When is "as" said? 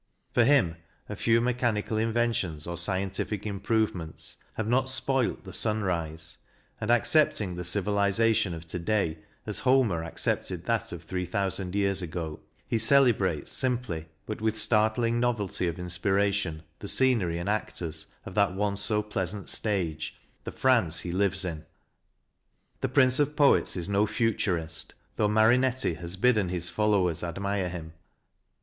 9.45-9.59